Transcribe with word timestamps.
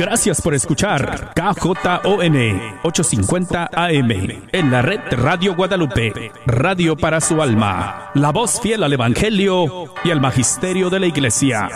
Gracias 0.00 0.40
por 0.40 0.54
escuchar 0.54 1.34
KJON 1.34 1.76
850 2.82 3.68
AM 3.70 4.10
en 4.50 4.70
la 4.70 4.80
red 4.80 4.98
Radio 5.10 5.54
Guadalupe, 5.54 6.32
radio 6.46 6.96
para 6.96 7.20
su 7.20 7.42
alma, 7.42 8.10
la 8.14 8.32
voz 8.32 8.62
fiel 8.62 8.82
al 8.82 8.94
Evangelio 8.94 9.92
y 10.02 10.10
al 10.10 10.18
Magisterio 10.18 10.88
de 10.88 11.00
la 11.00 11.06
Iglesia. 11.06 11.68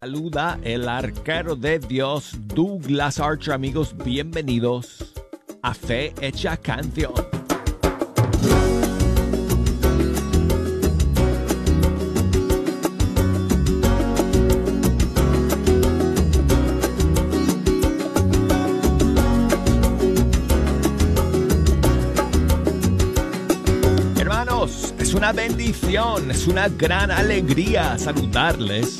Saluda 0.00 0.58
el 0.62 0.88
arquero 0.88 1.54
de 1.54 1.78
Dios, 1.80 2.32
Douglas 2.46 3.20
Archer, 3.20 3.52
amigos, 3.52 3.94
bienvenidos 4.02 5.12
a 5.60 5.74
Fe 5.74 6.14
Hecha 6.22 6.56
Canción. 6.56 7.12
Bendición, 25.38 26.32
es 26.32 26.48
una 26.48 26.68
gran 26.68 27.12
alegría 27.12 27.96
saludarles, 27.96 28.98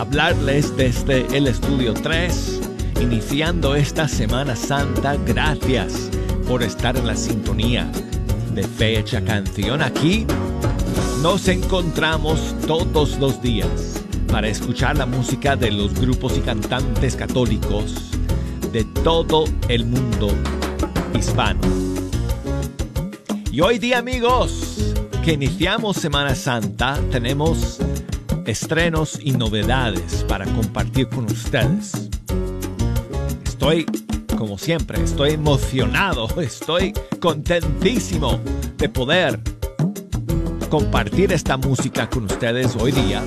hablarles 0.00 0.74
desde 0.78 1.26
el 1.36 1.46
estudio 1.46 1.92
3 1.92 2.60
iniciando 3.02 3.74
esta 3.74 4.08
Semana 4.08 4.56
Santa. 4.56 5.18
Gracias 5.26 6.08
por 6.48 6.62
estar 6.62 6.96
en 6.96 7.06
la 7.06 7.14
sintonía 7.14 7.86
de 8.54 8.62
Fecha 8.62 9.22
Canción. 9.22 9.82
Aquí 9.82 10.26
nos 11.20 11.48
encontramos 11.48 12.56
todos 12.66 13.18
los 13.18 13.42
días 13.42 14.02
para 14.28 14.48
escuchar 14.48 14.96
la 14.96 15.04
música 15.04 15.54
de 15.54 15.70
los 15.70 15.92
grupos 16.00 16.38
y 16.38 16.40
cantantes 16.40 17.14
católicos 17.14 18.10
de 18.72 18.84
todo 19.04 19.44
el 19.68 19.84
mundo 19.84 20.30
hispano. 21.14 21.60
Y 23.52 23.60
hoy 23.60 23.78
día 23.78 23.98
amigos, 23.98 24.93
que 25.24 25.32
iniciamos 25.32 25.96
Semana 25.96 26.34
Santa, 26.34 27.00
tenemos 27.10 27.78
estrenos 28.46 29.18
y 29.22 29.32
novedades 29.32 30.24
para 30.28 30.44
compartir 30.44 31.08
con 31.08 31.24
ustedes 31.24 32.10
estoy, 33.64 33.86
como 34.36 34.58
siempre, 34.58 35.02
estoy 35.02 35.30
emocionado, 35.30 36.28
estoy 36.42 36.92
contentísimo 37.18 38.38
de 38.76 38.90
poder 38.90 39.40
compartir 40.68 41.32
esta 41.32 41.56
música 41.56 42.10
con 42.10 42.24
ustedes 42.24 42.76
hoy 42.76 42.92
día. 42.92 43.22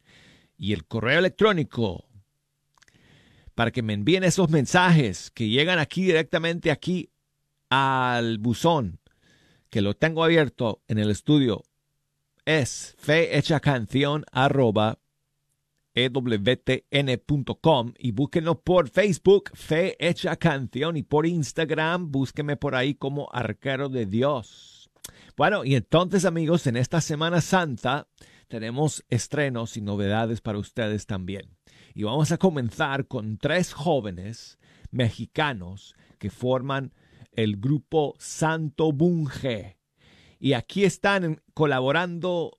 y 0.58 0.72
el 0.72 0.86
correo 0.86 1.18
electrónico 1.18 2.04
para 3.56 3.72
que 3.72 3.82
me 3.82 3.94
envíen 3.94 4.22
esos 4.22 4.48
mensajes 4.48 5.32
que 5.32 5.48
llegan 5.48 5.80
aquí 5.80 6.04
directamente 6.04 6.70
aquí 6.70 7.10
al 7.68 8.38
buzón 8.38 8.97
que 9.70 9.80
lo 9.80 9.94
tengo 9.94 10.24
abierto 10.24 10.82
en 10.88 10.98
el 10.98 11.10
estudio 11.10 11.64
es 12.44 12.96
ewtn.com 15.94 17.92
y 17.98 18.12
búsquenlo 18.12 18.60
por 18.60 18.88
Facebook, 18.88 19.50
Fe 19.54 19.96
Hecha 19.98 20.36
Canción, 20.36 20.96
y 20.96 21.02
por 21.02 21.26
Instagram, 21.26 22.10
búsquenme 22.10 22.56
por 22.56 22.74
ahí 22.74 22.94
como 22.94 23.28
Arquero 23.32 23.88
de 23.88 24.06
Dios. 24.06 24.90
Bueno, 25.36 25.64
y 25.64 25.74
entonces 25.74 26.24
amigos, 26.24 26.66
en 26.66 26.76
esta 26.76 27.00
Semana 27.00 27.40
Santa 27.40 28.08
tenemos 28.48 29.04
estrenos 29.08 29.76
y 29.76 29.82
novedades 29.82 30.40
para 30.40 30.58
ustedes 30.58 31.06
también. 31.06 31.56
Y 31.94 32.04
vamos 32.04 32.32
a 32.32 32.38
comenzar 32.38 33.06
con 33.06 33.36
tres 33.38 33.72
jóvenes 33.72 34.58
mexicanos 34.90 35.94
que 36.18 36.30
forman 36.30 36.92
el 37.38 37.56
grupo 37.56 38.16
Santo 38.18 38.90
Bunge. 38.90 39.78
Y 40.40 40.54
aquí 40.54 40.82
están 40.82 41.40
colaborando 41.54 42.58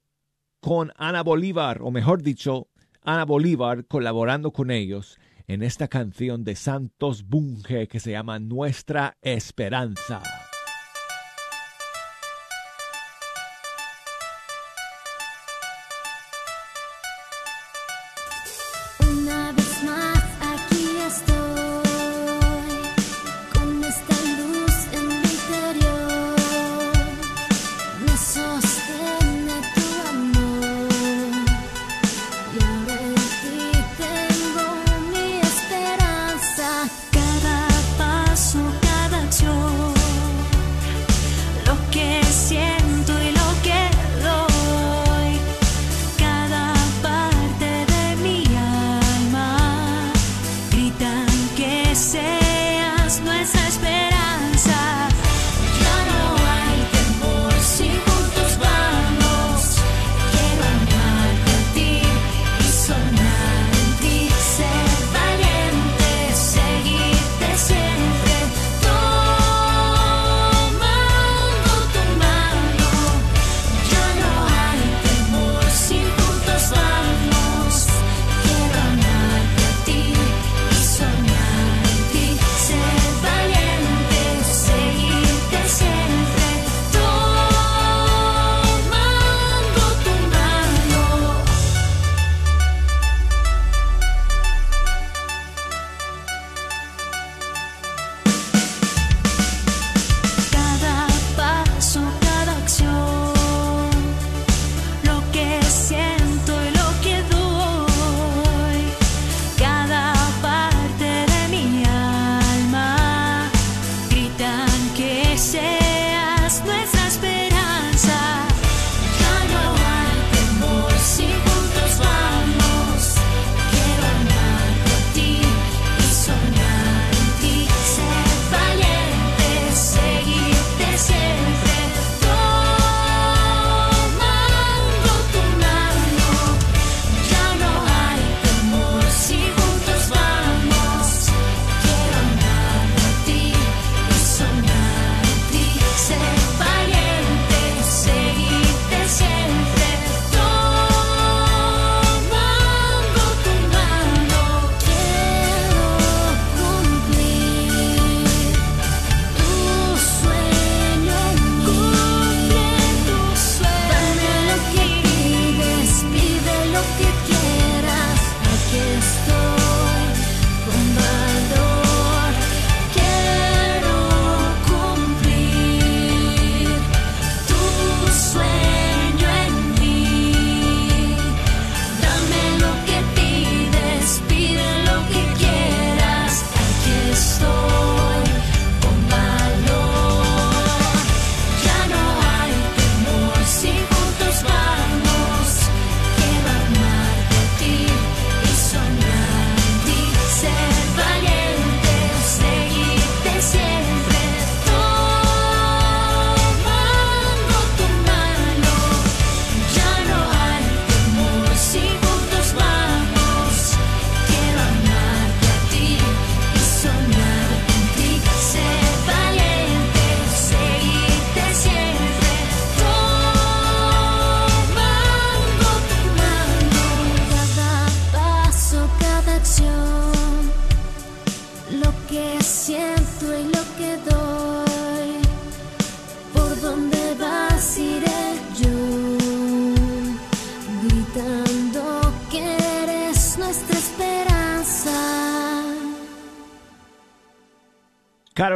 con 0.62 0.94
Ana 0.96 1.22
Bolívar, 1.22 1.82
o 1.82 1.92
mejor 1.92 2.24
dicho, 2.24 2.70
Ana 3.02 3.26
Bolívar 3.26 3.88
colaborando 3.88 4.54
con 4.54 4.72
ellos 4.72 5.20
en 5.48 5.64
esta 5.64 5.90
canción 5.90 6.46
de 6.46 6.56
Santos 6.56 7.28
Bunge 7.28 7.90
que 7.90 8.00
se 8.00 8.12
llama 8.12 8.40
Nuestra 8.40 9.18
Esperanza. 9.22 10.24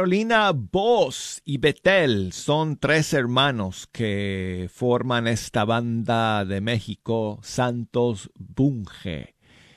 Carolina 0.04 0.52
Voss 0.52 1.40
y 1.46 1.56
Betel 1.56 2.34
son 2.34 2.76
tres 2.76 3.14
hermanos 3.14 3.88
que 3.90 4.68
forman 4.70 5.26
esta 5.26 5.64
banda 5.64 6.44
de 6.44 6.60
México, 6.60 7.40
Santos 7.42 8.30
Bunge. 8.34 9.34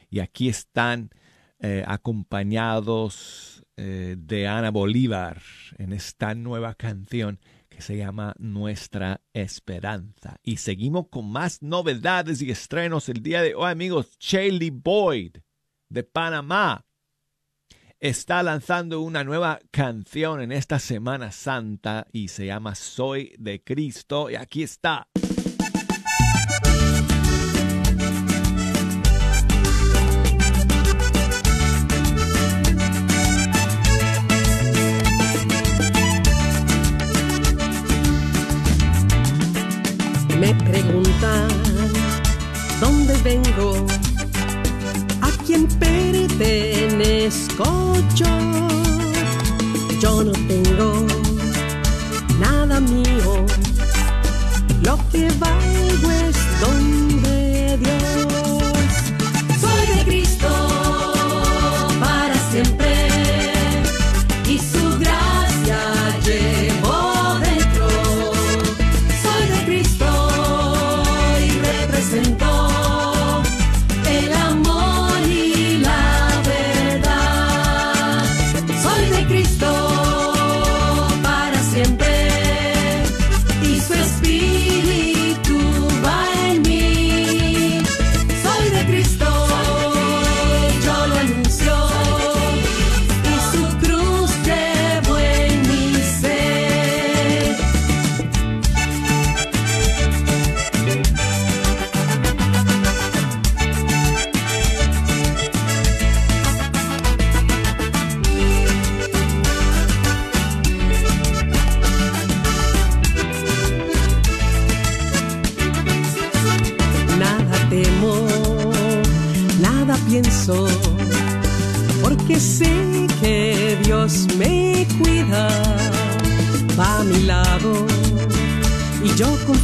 Y 0.10 0.20
aquí 0.20 0.50
están 0.50 1.12
eh, 1.60 1.86
acompañados 1.88 3.64
eh, 3.78 4.18
de 4.20 4.50
Ana 4.50 4.70
Bolívar 4.70 5.42
en 5.78 5.94
esta 5.94 6.36
nueva 6.36 6.76
canción 6.76 7.40
que 7.70 7.82
se 7.82 7.96
llama 7.96 8.36
Nuestra 8.38 9.22
Esperanza. 9.32 10.42
Y 10.44 10.58
seguimos 10.58 11.08
con 11.08 11.32
más 11.32 11.62
novedades 11.62 12.42
y 12.42 12.52
estrenos 12.52 13.08
el 13.08 13.24
día 13.24 13.42
de 13.42 13.56
hoy, 13.56 13.72
amigos. 13.72 14.20
Chaley 14.20 14.72
Boyd 14.72 15.38
de 15.88 16.04
Panamá 16.04 16.87
está 18.00 18.44
lanzando 18.44 19.02
una 19.02 19.24
nueva 19.24 19.60
canción 19.72 20.42
en 20.42 20.52
esta 20.52 20.80
Semana 20.80 21.32
Santa 21.32 22.08
y 22.12 22.28
se 22.28 22.46
llama 22.46 22.76
Soy 22.76 23.34
de 23.40 23.64
Cristo. 23.64 24.30
Y 24.30 24.36
aquí 24.36 24.64
está. 24.64 25.08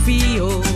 Yo 0.06 0.73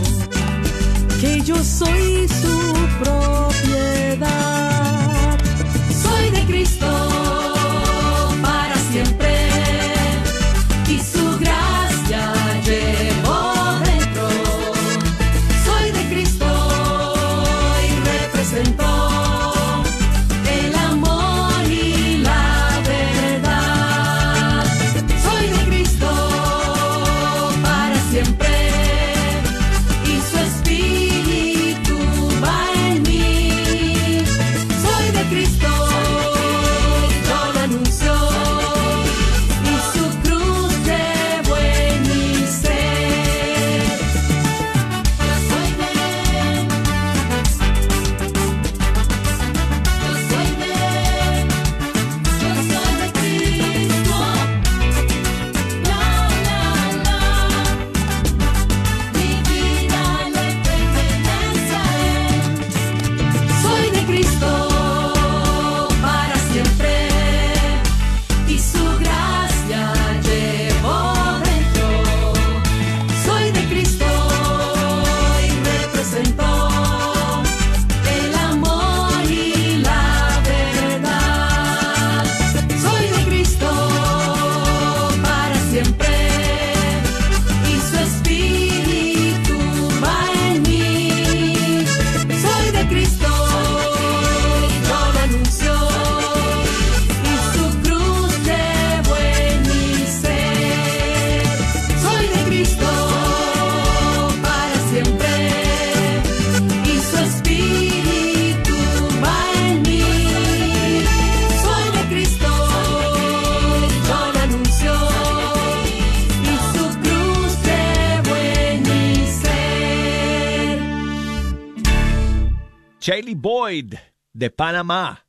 Charlie 123.18 123.34
Boyd 123.34 123.94
de 124.32 124.48
Panamá 124.48 125.26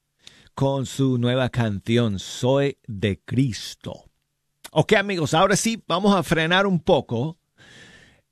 con 0.54 0.86
su 0.86 1.18
nueva 1.18 1.50
canción 1.50 2.20
Soy 2.20 2.78
de 2.86 3.20
Cristo. 3.26 4.12
Ok 4.70 4.94
amigos, 4.94 5.34
ahora 5.34 5.56
sí 5.56 5.84
vamos 5.88 6.16
a 6.16 6.22
frenar 6.22 6.68
un 6.68 6.82
poco 6.82 7.40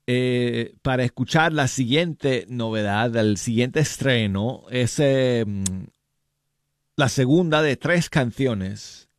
eh, 0.06 0.76
para 0.84 1.04
escuchar 1.04 1.54
la 1.54 1.68
siguiente 1.68 2.46
novedad, 2.50 3.16
el 3.16 3.38
siguiente 3.38 3.80
estreno. 3.80 4.66
Es 4.70 5.00
eh, 5.00 5.44
la 6.96 7.10
segunda 7.10 7.64
de 7.64 7.78
tres 7.78 8.12
canciones 8.12 9.10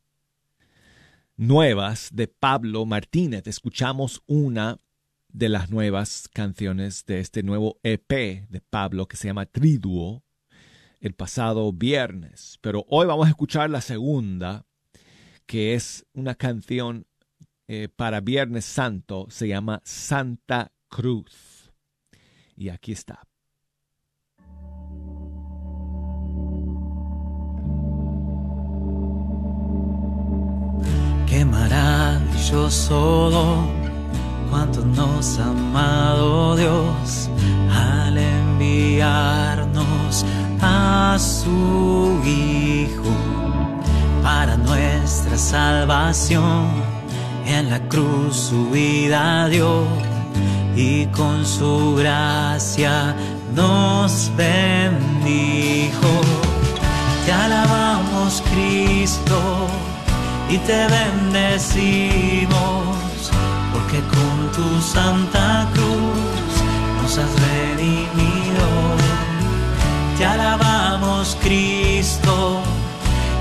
nuevas 1.35 2.11
de 2.13 2.29
Pablo 2.29 2.85
Martínez. 2.85 3.45
Escuchamos 3.45 4.23
una 4.25 4.79
de 5.27 5.49
las 5.49 5.69
nuevas 5.69 6.29
canciones 6.31 7.05
de 7.05 7.19
este 7.19 7.43
nuevo 7.43 7.77
EP 7.83 8.47
de 8.47 8.61
Pablo 8.61 9.05
que 9.09 9.17
se 9.17 9.27
llama 9.27 9.45
Triduo 9.45 10.23
el 10.99 11.13
pasado 11.13 11.71
viernes. 11.73 12.59
Pero 12.61 12.85
hoy 12.89 13.07
vamos 13.07 13.27
a 13.27 13.29
escuchar 13.29 13.69
la 13.69 13.81
segunda 13.81 14.65
que 15.45 15.73
es 15.73 16.05
una 16.13 16.35
canción 16.35 17.07
eh, 17.67 17.87
para 17.87 18.21
Viernes 18.21 18.65
Santo, 18.65 19.27
se 19.29 19.47
llama 19.47 19.81
Santa 19.83 20.71
Cruz. 20.89 21.71
Y 22.55 22.69
aquí 22.69 22.91
está. 22.91 23.27
Qué 31.27 31.45
maravilloso 31.45 33.31
cuánto 34.49 34.85
nos 34.85 35.39
ha 35.39 35.49
amado 35.49 36.55
Dios 36.55 37.29
al 37.71 38.17
enviarnos 38.17 39.45
a 40.61 41.17
su 41.19 42.21
Hijo 42.25 43.11
para 44.23 44.57
nuestra 44.57 45.37
salvación. 45.37 46.67
En 47.45 47.69
la 47.69 47.79
cruz 47.87 48.35
su 48.35 48.69
vida 48.69 49.47
dio 49.49 49.85
y 50.75 51.05
con 51.07 51.45
su 51.45 51.95
gracia 51.95 53.15
nos 53.55 54.31
bendijo. 54.37 56.11
Te 57.25 57.31
alabamos 57.33 58.41
Cristo 58.51 59.67
y 60.49 60.57
te 60.59 60.87
bendecimos, 60.87 62.49
porque 63.73 63.99
con 64.15 64.51
tu 64.55 64.81
santa 64.81 65.67
cruz 65.73 66.53
nos 67.01 67.17
has 67.17 67.31
redimido. 67.41 69.18
Te 70.19 70.25
alabamos 70.25 71.37
Cristo 71.41 72.59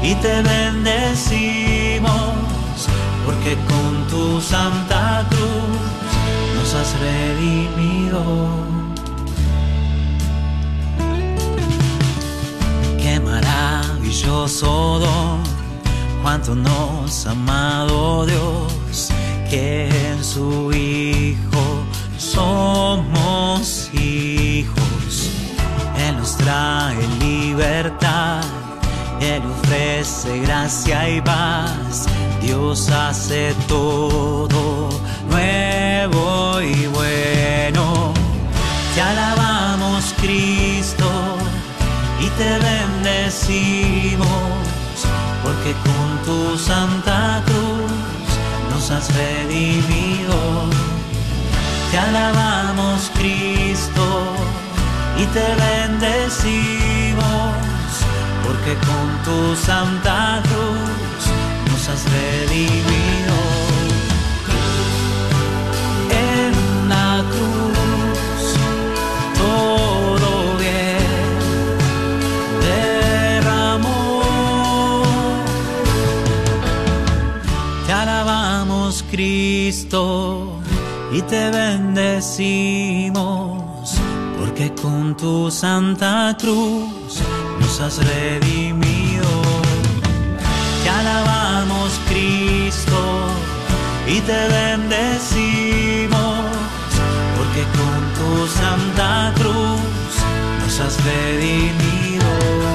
y 0.00 0.14
te 0.14 0.42
bendecimos, 0.42 2.12
porque 3.26 3.56
con 3.66 4.06
tu 4.06 4.40
santa 4.40 5.26
cruz 5.28 5.80
nos 6.54 6.74
has 6.74 6.94
redimido. 7.00 8.22
Qué 13.02 13.18
maravilloso 13.18 15.00
don 15.00 15.42
cuánto 16.22 16.54
nos 16.54 17.26
ha 17.26 17.32
amado 17.32 18.24
Dios, 18.24 19.08
que 19.50 19.88
en 20.12 20.22
su 20.22 20.70
Hijo 20.72 21.82
somos 22.18 23.90
hijos. 23.92 24.37
Él 26.08 26.16
nos 26.16 26.36
trae 26.38 27.06
libertad, 27.20 28.40
Él 29.20 29.42
ofrece 29.44 30.38
gracia 30.40 31.06
y 31.06 31.20
paz. 31.20 32.06
Dios 32.40 32.88
hace 32.88 33.54
todo 33.66 34.88
nuevo 35.28 36.62
y 36.62 36.86
bueno. 36.86 38.14
Te 38.94 39.02
alabamos 39.02 40.14
Cristo 40.22 41.10
y 42.20 42.28
te 42.38 42.58
bendecimos 42.58 44.28
porque 45.42 45.74
con 45.84 46.08
tu 46.24 46.58
santa 46.58 47.42
cruz 47.44 47.92
nos 48.70 48.90
has 48.90 49.14
redimido. 49.14 50.36
Te 51.90 51.98
alabamos 51.98 53.10
Cristo 53.14 54.47
y 55.18 55.24
te 55.26 55.46
bendecimos, 55.64 57.22
porque 58.44 58.74
con 58.86 59.06
tu 59.24 59.38
santa 59.56 60.40
cruz 60.44 61.22
nos 61.70 61.82
has 61.88 62.02
redimido. 62.04 63.36
En 66.10 66.52
la 66.88 67.24
cruz 67.32 68.42
todo 69.36 70.30
bien 70.56 71.38
derramó. 73.40 74.22
Te 77.86 77.92
alabamos 77.92 79.04
Cristo 79.10 80.60
y 81.12 81.20
te 81.22 81.50
bendecimos, 81.50 83.18
porque 84.58 84.74
con 84.82 85.16
tu 85.16 85.50
santa 85.52 86.36
cruz 86.36 87.22
nos 87.60 87.80
has 87.80 87.98
redimido. 87.98 89.28
Te 90.82 90.90
alabamos 90.90 91.92
Cristo 92.08 93.28
y 94.08 94.20
te 94.20 94.48
bendecimos, 94.48 96.40
porque 97.36 97.62
con 97.78 98.00
tu 98.18 98.46
santa 98.48 99.32
cruz 99.36 100.14
nos 100.60 100.80
has 100.80 100.96
redimido. 101.04 102.67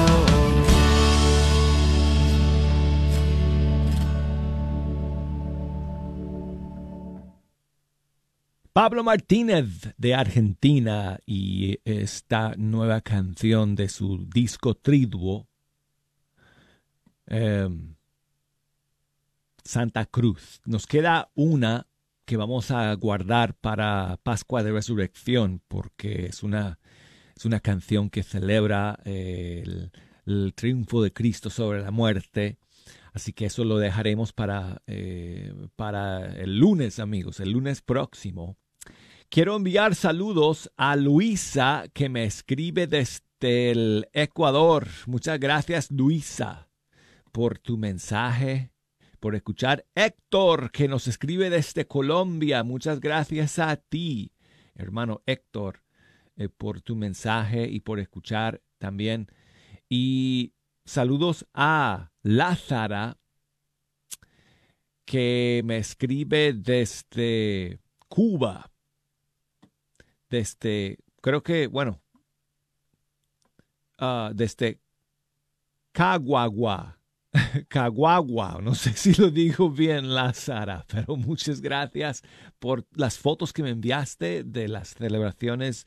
Pablo 8.74 9.04
Martínez 9.04 9.94
de 9.98 10.16
Argentina 10.16 11.20
y 11.24 11.78
esta 11.84 12.56
nueva 12.56 13.02
canción 13.02 13.76
de 13.76 13.88
su 13.88 14.26
disco 14.26 14.74
Triduo, 14.74 15.46
eh, 17.28 17.68
Santa 19.62 20.06
Cruz. 20.06 20.60
Nos 20.64 20.88
queda 20.88 21.30
una 21.36 21.86
que 22.24 22.36
vamos 22.36 22.72
a 22.72 22.92
guardar 22.94 23.54
para 23.54 24.18
Pascua 24.24 24.64
de 24.64 24.72
Resurrección 24.72 25.62
porque 25.68 26.26
es 26.26 26.42
una, 26.42 26.80
es 27.36 27.44
una 27.44 27.60
canción 27.60 28.10
que 28.10 28.24
celebra 28.24 28.98
eh, 29.04 29.62
el, 29.64 29.92
el 30.26 30.52
triunfo 30.52 31.00
de 31.00 31.12
Cristo 31.12 31.48
sobre 31.48 31.80
la 31.80 31.92
muerte. 31.92 32.58
Así 33.12 33.32
que 33.32 33.46
eso 33.46 33.62
lo 33.62 33.78
dejaremos 33.78 34.32
para, 34.32 34.82
eh, 34.88 35.54
para 35.76 36.26
el 36.34 36.58
lunes, 36.58 36.98
amigos, 36.98 37.38
el 37.38 37.52
lunes 37.52 37.80
próximo. 37.80 38.56
Quiero 39.34 39.56
enviar 39.56 39.96
saludos 39.96 40.70
a 40.76 40.94
Luisa 40.94 41.86
que 41.92 42.08
me 42.08 42.22
escribe 42.22 42.86
desde 42.86 43.72
el 43.72 44.08
Ecuador. 44.12 44.86
Muchas 45.06 45.40
gracias, 45.40 45.90
Luisa, 45.90 46.68
por 47.32 47.58
tu 47.58 47.76
mensaje, 47.76 48.70
por 49.18 49.34
escuchar. 49.34 49.86
Héctor, 49.96 50.70
que 50.70 50.86
nos 50.86 51.08
escribe 51.08 51.50
desde 51.50 51.88
Colombia. 51.88 52.62
Muchas 52.62 53.00
gracias 53.00 53.58
a 53.58 53.74
ti, 53.74 54.30
hermano 54.76 55.20
Héctor, 55.26 55.82
eh, 56.36 56.48
por 56.48 56.80
tu 56.80 56.94
mensaje 56.94 57.66
y 57.68 57.80
por 57.80 57.98
escuchar 57.98 58.62
también. 58.78 59.26
Y 59.88 60.52
saludos 60.84 61.44
a 61.52 62.12
Lázara, 62.22 63.18
que 65.04 65.62
me 65.64 65.78
escribe 65.78 66.52
desde 66.52 67.80
Cuba 68.06 68.70
desde, 70.34 70.98
creo 71.20 71.44
que, 71.44 71.68
bueno, 71.68 72.02
ah, 73.98 74.32
desde 74.34 74.80
Caguagua, 75.92 76.98
Caguagua, 77.68 78.58
no 78.60 78.74
sé 78.74 78.94
si 78.94 79.14
lo 79.14 79.30
digo 79.30 79.70
bien, 79.70 80.12
Lázara, 80.12 80.84
pero 80.88 81.16
muchas 81.16 81.60
gracias 81.60 82.22
por 82.58 82.84
las 82.90 83.16
fotos 83.16 83.52
que 83.52 83.62
me 83.62 83.70
enviaste 83.70 84.42
de 84.42 84.66
las 84.66 84.94
celebraciones 84.94 85.84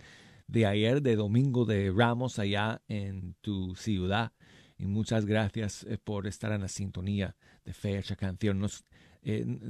de 0.48 0.66
ayer, 0.66 1.02
de 1.02 1.18
Domingo 1.18 1.66
de 1.66 1.92
Ramos, 1.94 2.40
allá 2.40 2.82
en 2.88 3.36
tu 3.42 3.76
ciudad. 3.76 4.32
Y 4.78 4.86
muchas 4.86 5.26
gracias 5.26 5.84
eh, 5.84 5.98
por 6.02 6.26
estar 6.26 6.54
en 6.54 6.62
la 6.62 6.70
sintonía 6.70 7.36
de 7.66 7.74
Fecha 7.74 8.16
Canción. 8.16 8.66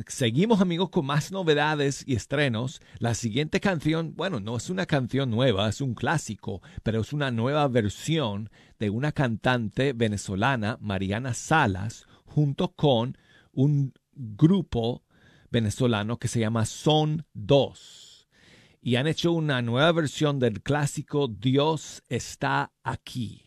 Seguimos 0.08 0.62
amigos 0.62 0.90
con 0.90 1.06
más 1.06 1.32
novedades 1.32 2.04
y 2.06 2.16
estrenos. 2.16 2.82
La 3.00 3.16
siguiente 3.16 3.60
canción, 3.60 4.14
bueno, 4.16 4.40
no 4.40 4.58
es 4.58 4.70
una 4.70 4.86
canción 4.86 5.32
nueva, 5.32 5.68
es 5.70 5.82
un 5.82 5.96
clásico, 5.96 6.62
pero 6.84 7.02
es 7.02 7.12
una 7.12 7.32
nueva 7.32 7.68
versión 7.68 8.50
de 8.80 8.90
una 8.90 9.12
cantante 9.12 9.94
venezolana, 9.94 10.78
Mariana 10.80 11.34
Salas, 11.34 12.06
junto 12.26 12.74
con 12.74 13.18
un 13.52 13.94
grupo 14.14 15.04
venezolano 15.50 16.18
que 16.18 16.28
se 16.28 16.40
llama 16.40 16.66
Son 16.66 17.26
2. 17.34 18.28
Y 18.82 18.96
han 18.96 19.08
hecho 19.08 19.32
una 19.32 19.62
nueva 19.62 19.92
versión 19.92 20.40
del 20.40 20.62
clásico 20.62 21.28
Dios 21.28 22.04
está 22.08 22.72
aquí. 22.84 23.44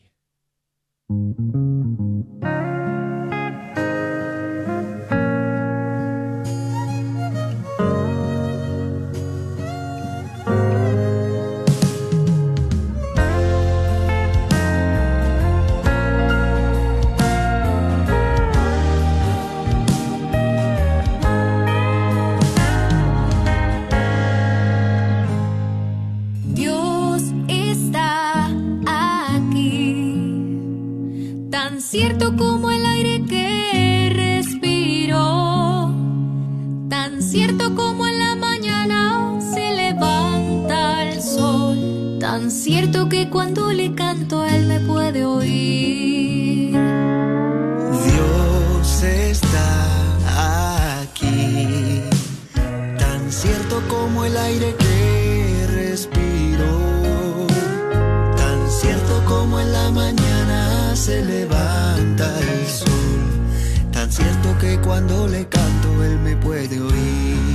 Cierto 31.90 32.36
como 32.36 32.70
el 32.70 32.86
aire 32.86 33.24
que 33.24 34.12
respiro, 34.14 35.92
tan 36.88 37.20
cierto 37.20 37.74
como 37.74 38.06
en 38.06 38.18
la 38.20 38.36
mañana 38.36 39.40
se 39.40 39.74
levanta 39.74 41.10
el 41.10 41.20
sol, 41.20 42.18
tan 42.20 42.52
cierto 42.52 43.08
que 43.08 43.28
cuando 43.28 43.72
le 43.72 43.92
canto 43.96 44.46
él 44.46 44.66
me 44.66 44.78
puede 44.78 45.24
oír. 45.24 46.78
Dios 48.04 49.02
está 49.02 51.02
aquí, 51.02 52.02
tan 53.00 53.32
cierto 53.32 53.82
como 53.88 54.24
el 54.26 54.36
aire 54.36 54.76
se 61.00 61.24
levanta 61.24 62.26
el 62.40 62.66
sol, 62.66 63.90
tan 63.90 64.12
cierto 64.12 64.58
que 64.60 64.78
cuando 64.80 65.26
le 65.28 65.48
canto 65.48 66.04
él 66.04 66.18
me 66.18 66.36
puede 66.36 66.78
oír. 66.78 67.49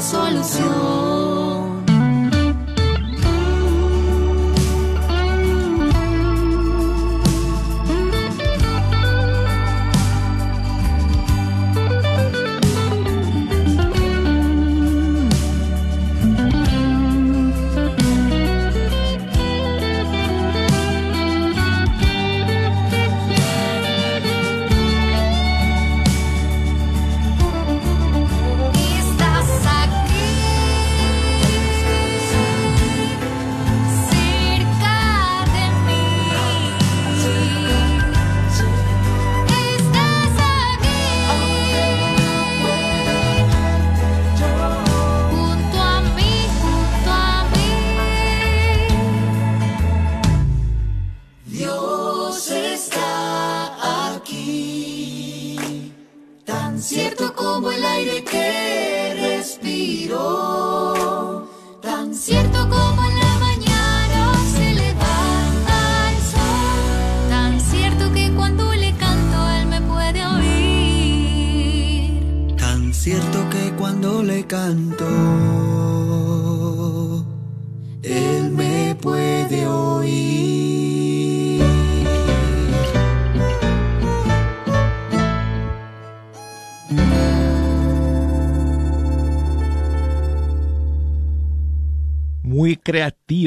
Solución. 0.00 0.95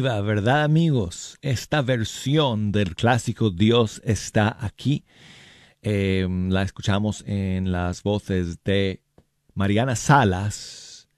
¿Verdad 0.02 0.64
amigos? 0.64 1.38
Esta 1.42 1.82
versión 1.82 2.72
del 2.72 2.96
clásico 2.96 3.50
Dios 3.50 4.02
está 4.06 4.56
aquí. 4.62 5.04
eh, 5.82 6.26
la 6.30 6.64
escuchamos 6.64 7.24
en 7.28 7.72
las 7.74 8.04
voces 8.04 8.64
de 8.64 9.04
Mariana 9.56 9.98
Salas 9.98 11.10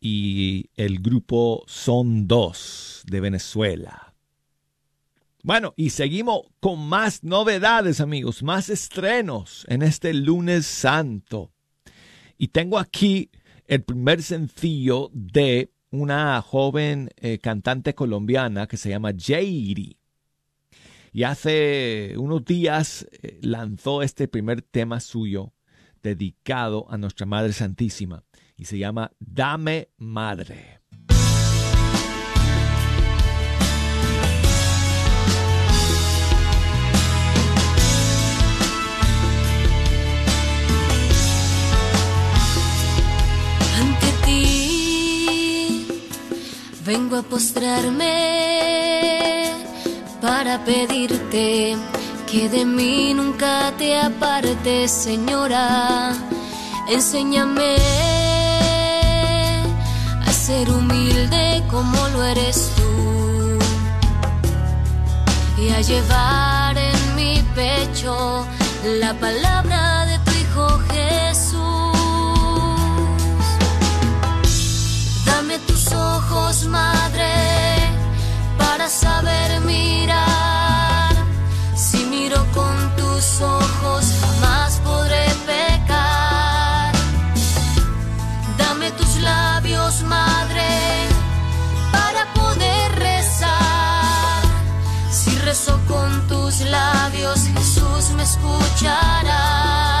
y 0.00 0.70
el 0.76 1.00
grupo 1.00 1.64
Son 1.66 2.26
Dos 2.26 3.02
de 3.06 3.20
Venezuela. 3.20 4.14
Bueno, 5.42 5.74
y 5.76 5.90
seguimos 5.90 6.46
con 6.60 6.88
más 6.88 7.22
novedades 7.22 8.00
amigos, 8.00 8.42
más 8.42 8.70
estrenos 8.70 9.66
en 9.68 9.82
este 9.82 10.14
lunes 10.14 10.64
santo. 10.64 11.52
Y 12.38 12.48
tengo 12.48 12.78
aquí 12.78 13.30
el 13.66 13.82
primer 13.82 14.22
sencillo 14.22 15.10
de 15.12 15.70
una 15.90 16.40
joven 16.42 17.10
eh, 17.16 17.38
cantante 17.38 17.94
colombiana 17.94 18.66
que 18.66 18.76
se 18.76 18.90
llama 18.90 19.12
Jairi. 19.16 19.98
Y 21.12 21.24
hace 21.24 22.14
unos 22.16 22.44
días 22.44 23.06
eh, 23.10 23.38
lanzó 23.42 24.02
este 24.02 24.28
primer 24.28 24.62
tema 24.62 25.00
suyo 25.00 25.52
dedicado 26.02 26.86
a 26.90 26.96
nuestra 26.96 27.26
Madre 27.26 27.52
Santísima 27.52 28.24
y 28.56 28.66
se 28.66 28.78
llama 28.78 29.12
Dame 29.18 29.90
Madre. 29.96 30.79
Vengo 46.84 47.16
a 47.16 47.22
postrarme 47.22 48.14
para 50.20 50.64
pedirte 50.64 51.76
que 52.30 52.48
de 52.48 52.64
mí 52.64 53.12
nunca 53.14 53.72
te 53.76 53.98
apartes, 53.98 54.90
Señora. 54.90 56.12
Enséñame 56.88 57.76
a 60.26 60.32
ser 60.32 60.70
humilde 60.70 61.62
como 61.70 62.08
lo 62.08 62.24
eres 62.24 62.70
tú 62.76 63.58
y 65.62 65.70
a 65.70 65.80
llevar 65.80 66.76
en 66.78 67.14
mi 67.16 67.42
pecho 67.54 68.46
la 68.98 69.12
palabra 69.14 69.99
madre, 76.64 77.32
para 78.58 78.88
saber 78.88 79.60
mirar. 79.60 81.14
Si 81.74 82.04
miro 82.06 82.44
con 82.52 82.96
tus 82.96 83.40
ojos, 83.40 84.04
jamás 84.20 84.80
podré 84.84 85.26
pecar. 85.46 86.92
Dame 88.58 88.90
tus 88.92 89.16
labios, 89.16 90.02
madre, 90.02 91.08
para 91.92 92.32
poder 92.34 92.92
rezar. 92.98 94.42
Si 95.10 95.36
rezo 95.38 95.78
con 95.88 96.26
tus 96.28 96.60
labios, 96.60 97.40
Jesús 97.54 98.10
me 98.16 98.22
escuchará. 98.22 99.99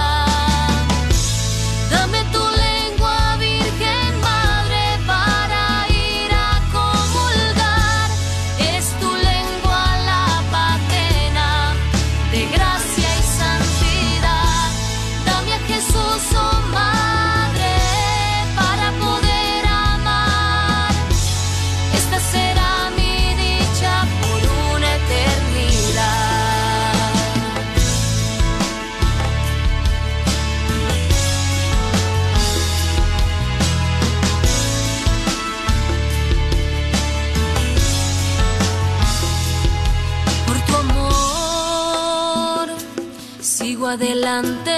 Adelante 44.00 44.72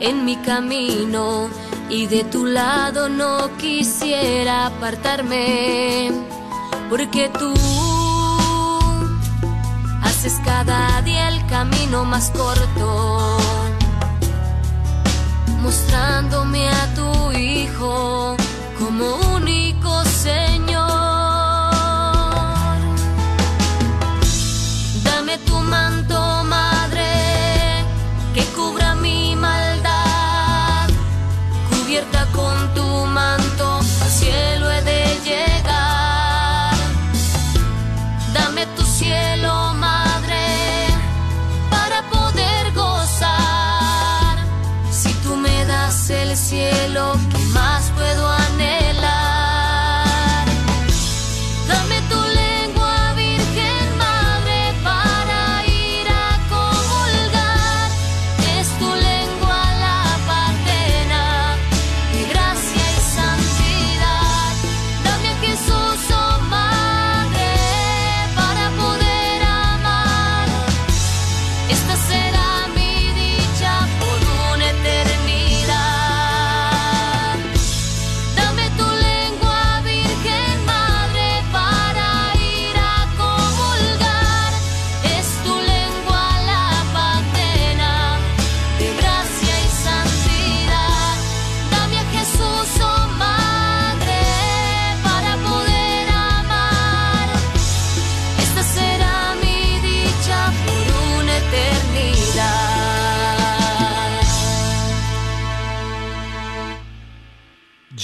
en 0.00 0.24
mi 0.24 0.36
camino 0.36 1.50
y 1.90 2.06
de 2.06 2.24
tu 2.24 2.46
lado 2.46 3.10
no 3.10 3.54
quisiera 3.58 4.66
apartarme, 4.66 6.10
porque 6.88 7.30
tú 7.38 7.52
haces 10.02 10.40
cada 10.42 11.02
día 11.02 11.28
el 11.28 11.44
camino 11.46 12.06
más 12.06 12.30
corto, 12.30 13.36
mostrándome 15.60 16.66
a 16.70 16.94
tu 16.94 17.32
Hijo 17.32 18.36
como 18.78 19.16
único 19.16 19.31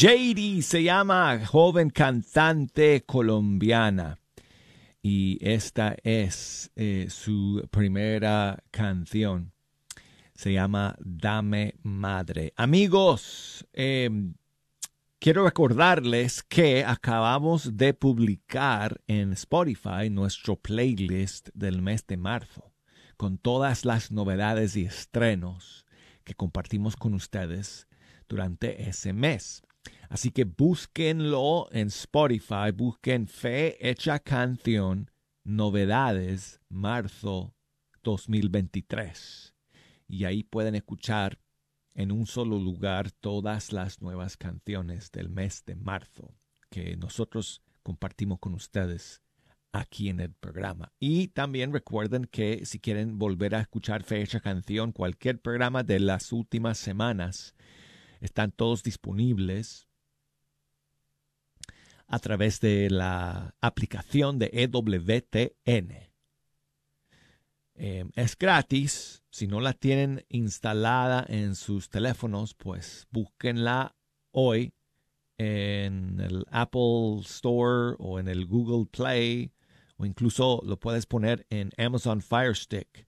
JD 0.01 0.63
se 0.63 0.85
llama 0.85 1.45
joven 1.45 1.91
cantante 1.91 3.05
colombiana 3.05 4.21
y 5.03 5.39
esta 5.41 5.97
es 6.05 6.71
eh, 6.77 7.09
su 7.11 7.67
primera 7.73 8.63
canción. 8.71 9.53
Se 10.35 10.53
llama 10.53 10.95
Dame 11.01 11.75
Madre. 11.83 12.53
Amigos, 12.55 13.67
eh, 13.73 14.09
quiero 15.19 15.45
recordarles 15.45 16.45
que 16.45 16.85
acabamos 16.85 17.77
de 17.77 17.93
publicar 17.93 19.01
en 19.09 19.33
Spotify 19.33 20.11
nuestro 20.13 20.55
playlist 20.55 21.49
del 21.55 21.83
mes 21.83 22.07
de 22.07 22.19
marzo 22.19 22.73
con 23.17 23.37
todas 23.37 23.85
las 23.85 24.13
novedades 24.13 24.77
y 24.77 24.85
estrenos 24.85 25.85
que 26.23 26.35
compartimos 26.35 26.95
con 26.95 27.15
ustedes 27.15 27.89
durante 28.29 28.89
ese 28.89 29.13
mes. 29.13 29.65
Así 30.09 30.31
que 30.31 30.45
búsquenlo 30.45 31.69
en 31.71 31.89
Spotify, 31.89 32.71
busquen 32.75 33.27
Fe 33.27 33.77
Hecha 33.87 34.19
Canción, 34.19 35.11
Novedades, 35.45 36.61
marzo 36.71 37.55
2023. 38.05 39.55
Y 40.09 40.25
ahí 40.25 40.45
pueden 40.45 40.75
escuchar 40.75 41.39
en 41.95 42.11
un 42.11 42.27
solo 42.27 42.59
lugar 42.59 43.11
todas 43.11 43.73
las 43.73 44.01
nuevas 44.01 44.39
canciones 44.39 45.13
del 45.13 45.29
mes 45.29 45.65
de 45.67 45.75
marzo 45.75 46.35
que 46.71 46.97
nosotros 46.97 47.63
compartimos 47.83 48.39
con 48.39 48.55
ustedes 48.55 49.21
aquí 49.73 50.09
en 50.09 50.21
el 50.21 50.33
programa. 50.33 50.93
Y 50.99 51.29
también 51.29 51.73
recuerden 51.73 52.25
que 52.25 52.65
si 52.65 52.79
quieren 52.79 53.19
volver 53.19 53.55
a 53.55 53.61
escuchar 53.61 54.05
Fecha 54.05 54.41
Canción, 54.41 54.93
cualquier 54.93 55.41
programa 55.41 55.83
de 55.83 56.01
las 56.01 56.33
últimas 56.33 56.79
semanas, 56.79 57.55
están 58.21 58.53
todos 58.53 58.83
disponibles 58.83 59.88
a 62.09 62.19
través 62.19 62.61
de 62.61 62.91
la 62.91 63.55
aplicación 63.61 64.39
de 64.39 64.51
EWTN. 64.53 66.09
Eh, 67.75 68.05
es 68.17 68.37
gratis. 68.37 69.23
Si 69.31 69.47
no 69.47 69.61
la 69.61 69.75
tienen 69.75 70.25
instalada 70.29 71.25
en 71.29 71.55
sus 71.55 71.91
teléfonos, 71.91 72.55
pues 72.55 73.07
búsquenla 73.11 73.95
hoy 74.33 74.73
en 75.37 76.19
el 76.21 76.45
Apple 76.51 77.21
Store 77.21 77.95
o 77.99 78.19
en 78.19 78.27
el 78.27 78.47
Google 78.47 78.87
Play 78.87 79.53
o 79.97 80.07
incluso 80.07 80.61
lo 80.65 80.79
puedes 80.79 81.07
poner 81.07 81.47
en 81.51 81.71
Amazon 81.77 82.21
Fire 82.21 82.57
Stick. 82.57 83.07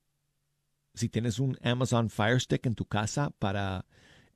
Si 0.95 1.09
tienes 1.09 1.39
un 1.39 1.57
Amazon 1.63 2.11
Fire 2.11 2.41
Stick 2.41 2.67
en 2.67 2.75
tu 2.75 2.85
casa 2.85 3.31
para 3.39 3.87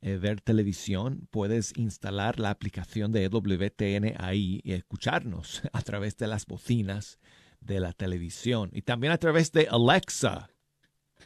eh, 0.07 0.19
ver 0.19 0.43
televisión, 0.43 1.29
puedes 1.31 1.73
instalar 1.79 2.39
la 2.39 2.51
aplicación 2.51 3.11
de 3.11 3.25
EWTN 3.25 4.23
ahí 4.23 4.61
y 4.63 4.75
escucharnos 4.75 5.63
a 5.73 5.81
través 5.81 6.19
de 6.19 6.27
las 6.27 6.45
bocinas 6.45 7.19
de 7.63 7.81
la 7.81 7.95
televisión 7.95 8.69
y 8.75 8.83
también 8.83 9.15
a 9.15 9.17
través 9.17 9.51
de 9.53 9.67
Alexa. 9.71 10.51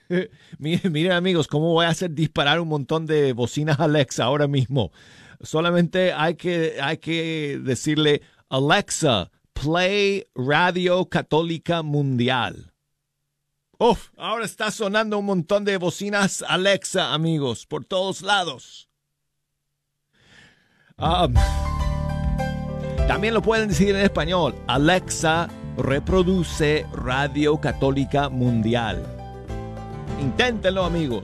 miren, 0.58 0.92
miren 0.92 1.10
amigos, 1.10 1.48
cómo 1.48 1.72
voy 1.72 1.86
a 1.86 1.88
hacer 1.88 2.12
disparar 2.12 2.60
un 2.60 2.68
montón 2.68 3.04
de 3.04 3.32
bocinas 3.32 3.80
Alexa 3.80 4.22
ahora 4.22 4.46
mismo. 4.46 4.92
Solamente 5.40 6.12
hay 6.12 6.36
que, 6.36 6.76
hay 6.80 6.98
que 6.98 7.60
decirle 7.60 8.22
Alexa, 8.48 9.32
play 9.54 10.24
Radio 10.36 11.06
Católica 11.06 11.82
Mundial. 11.82 12.72
Uf, 13.80 14.08
ahora 14.16 14.44
está 14.44 14.72
sonando 14.72 15.18
un 15.20 15.26
montón 15.26 15.64
de 15.64 15.76
bocinas 15.76 16.44
Alexa, 16.48 17.14
amigos, 17.14 17.64
por 17.64 17.84
todos 17.84 18.22
lados. 18.22 18.88
Ah, 20.96 21.28
también 23.06 23.34
lo 23.34 23.40
pueden 23.40 23.68
decir 23.68 23.90
en 23.90 24.02
español. 24.02 24.56
Alexa, 24.66 25.48
reproduce 25.76 26.86
Radio 26.92 27.60
Católica 27.60 28.28
Mundial. 28.28 29.00
Inténtenlo, 30.20 30.84
amigos. 30.84 31.22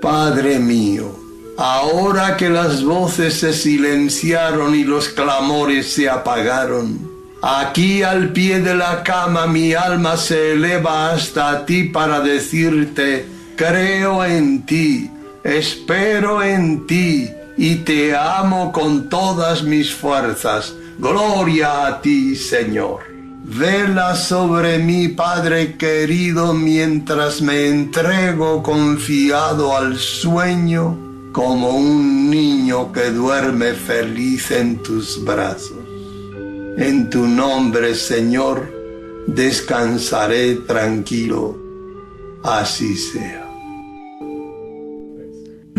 Padre 0.00 0.60
mío, 0.60 1.12
ahora 1.58 2.36
que 2.36 2.48
las 2.48 2.84
voces 2.84 3.34
se 3.40 3.52
silenciaron 3.52 4.72
y 4.76 4.84
los 4.84 5.08
clamores 5.08 5.92
se 5.92 6.08
apagaron, 6.08 7.09
aquí 7.42 8.02
al 8.02 8.32
pie 8.32 8.60
de 8.60 8.74
la 8.74 9.02
cama 9.02 9.46
mi 9.46 9.74
alma 9.74 10.16
se 10.16 10.52
eleva 10.52 11.12
hasta 11.12 11.64
ti 11.66 11.84
para 11.84 12.20
decirte, 12.20 13.26
creo 13.56 14.24
en 14.24 14.66
ti, 14.66 15.10
espero 15.44 16.42
en 16.42 16.86
ti 16.86 17.30
y 17.56 17.76
te 17.76 18.16
amo 18.16 18.72
con 18.72 19.08
todas 19.08 19.62
mis 19.62 19.94
fuerzas. 19.94 20.74
Gloria 20.98 21.86
a 21.86 22.00
ti, 22.00 22.36
Señor. 22.36 23.00
Vela 23.44 24.14
sobre 24.14 24.78
mí, 24.78 25.08
Padre 25.08 25.76
querido, 25.76 26.54
mientras 26.54 27.42
me 27.42 27.68
entrego 27.68 28.62
confiado 28.62 29.76
al 29.76 29.98
sueño, 29.98 30.96
como 31.32 31.70
un 31.70 32.30
niño 32.30 32.92
que 32.92 33.10
duerme 33.10 33.72
feliz 33.72 34.50
en 34.50 34.82
tus 34.82 35.24
brazos. 35.24 35.79
En 36.80 37.10
tu 37.10 37.26
nombre, 37.26 37.94
Señor, 37.94 38.66
descansaré 39.26 40.54
tranquilo. 40.66 41.54
Así 42.42 42.96
sea. 42.96 43.39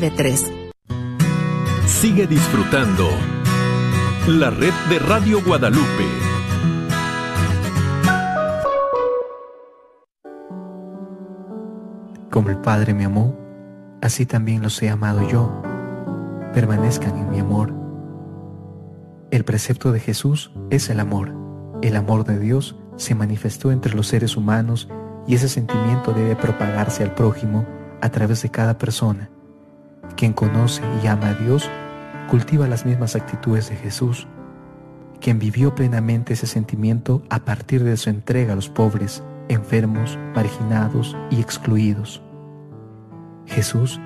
Sigue 1.85 2.25
disfrutando 2.25 3.07
la 4.27 4.49
red 4.49 4.73
de 4.89 4.97
Radio 4.97 5.43
Guadalupe. 5.45 6.07
Como 12.31 12.49
el 12.49 12.57
Padre 12.57 12.95
me 12.95 13.05
amó, 13.05 13.37
así 14.01 14.25
también 14.25 14.63
los 14.63 14.81
he 14.81 14.89
amado 14.89 15.29
yo. 15.29 15.61
Permanezcan 16.51 17.15
en 17.19 17.29
mi 17.29 17.37
amor. 17.37 17.71
El 19.29 19.45
precepto 19.45 19.91
de 19.91 19.99
Jesús 19.99 20.51
es 20.71 20.89
el 20.89 20.99
amor. 20.99 21.31
El 21.83 21.95
amor 21.95 22.23
de 22.23 22.39
Dios 22.39 22.75
se 22.95 23.13
manifestó 23.13 23.71
entre 23.71 23.93
los 23.93 24.07
seres 24.07 24.35
humanos 24.35 24.89
y 25.27 25.35
ese 25.35 25.47
sentimiento 25.47 26.11
debe 26.11 26.35
propagarse 26.35 27.03
al 27.03 27.13
prójimo 27.13 27.67
a 28.01 28.09
través 28.09 28.41
de 28.41 28.49
cada 28.49 28.79
persona. 28.79 29.29
Quien 30.15 30.33
conoce 30.33 30.81
y 31.03 31.07
ama 31.07 31.29
a 31.29 31.33
Dios 31.33 31.69
cultiva 32.29 32.67
las 32.67 32.85
mismas 32.85 33.15
actitudes 33.15 33.69
de 33.69 33.75
Jesús. 33.75 34.27
Quien 35.19 35.39
vivió 35.39 35.75
plenamente 35.75 36.33
ese 36.33 36.47
sentimiento 36.47 37.23
a 37.29 37.39
partir 37.39 37.83
de 37.83 37.97
su 37.97 38.09
entrega 38.09 38.53
a 38.53 38.55
los 38.55 38.69
pobres, 38.69 39.23
enfermos, 39.49 40.17
marginados 40.33 41.15
y 41.29 41.41
excluidos. 41.41 42.21
Jesús 43.45 43.99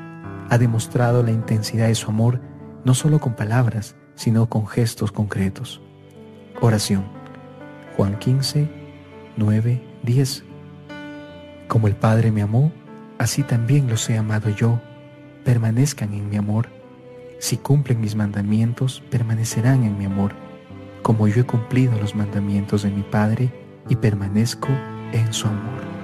ha 0.50 0.58
demostrado 0.58 1.24
la 1.24 1.32
intensidad 1.32 1.88
de 1.88 1.96
su 1.96 2.10
amor 2.10 2.42
no 2.84 2.94
solo 2.94 3.20
con 3.20 3.34
palabras, 3.34 3.96
sino 4.16 4.48
con 4.48 4.68
gestos 4.68 5.12
concretos. 5.12 5.82
Oración. 6.62 7.06
Juan 7.98 8.18
15, 8.18 8.70
9, 9.38 9.84
10. 10.04 10.44
Como 11.68 11.88
el 11.88 11.96
Padre 11.96 12.32
me 12.32 12.42
amó, 12.42 12.72
así 13.18 13.44
también 13.44 13.88
los 13.88 14.10
he 14.10 14.18
amado 14.18 14.50
yo. 14.50 14.80
Permanezcan 15.46 16.14
en 16.16 16.28
mi 16.28 16.38
amor. 16.38 16.70
Si 17.40 17.58
cumplen 17.58 18.02
mis 18.02 18.16
mandamientos, 18.16 19.04
permanecerán 19.12 19.84
en 19.84 19.96
mi 19.96 20.06
amor, 20.06 20.34
como 21.04 21.28
yo 21.28 21.42
he 21.42 21.46
cumplido 21.46 21.98
los 22.00 22.16
mandamientos 22.16 22.82
de 22.82 22.90
mi 22.90 23.04
Padre 23.04 23.54
y 23.88 23.96
permanezco 23.96 24.70
en 25.14 25.32
su 25.32 25.48
amor. 25.48 25.95